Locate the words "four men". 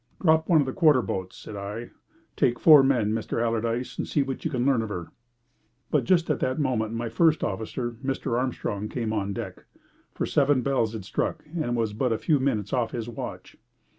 2.59-3.11